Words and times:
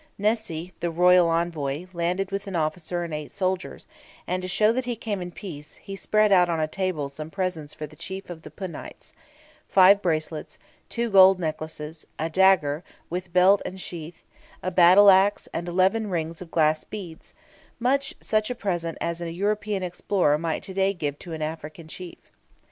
Nehsi, 0.19 0.71
the 0.79 0.89
royal 0.89 1.29
envoy, 1.29 1.85
landed 1.93 2.31
with 2.31 2.47
an 2.47 2.55
officer 2.55 3.03
and 3.03 3.13
eight 3.13 3.31
soldiers, 3.31 3.85
and, 4.25 4.41
to 4.41 4.47
show 4.47 4.73
that 4.73 4.85
he 4.85 4.95
came 4.95 5.21
in 5.21 5.29
peace, 5.29 5.75
he 5.75 5.95
spread 5.95 6.31
out 6.31 6.49
on 6.49 6.59
a 6.59 6.67
table 6.67 7.07
some 7.07 7.29
presents 7.29 7.75
for 7.75 7.85
the 7.85 7.95
chief 7.95 8.27
of 8.31 8.41
the 8.41 8.49
Punites 8.49 9.13
five 9.67 10.01
bracelets, 10.01 10.57
two 10.89 11.11
gold 11.11 11.39
necklaces, 11.39 12.07
a 12.17 12.31
dagger, 12.31 12.83
with 13.11 13.31
belt 13.31 13.61
and 13.63 13.79
sheath, 13.79 14.25
a 14.63 14.71
battle 14.71 15.11
axe, 15.11 15.47
and 15.53 15.67
eleven 15.69 16.07
strings 16.07 16.41
of 16.41 16.49
glass 16.49 16.83
beads 16.83 17.35
much 17.79 18.15
such 18.19 18.49
a 18.49 18.55
present 18.55 18.97
as 18.99 19.21
a 19.21 19.31
European 19.31 19.83
explorer 19.83 20.39
might 20.39 20.63
give 20.63 20.65
to 20.65 20.73
day 20.73 21.11
to 21.19 21.33
an 21.33 21.43
African 21.43 21.87
chief. 21.87 22.31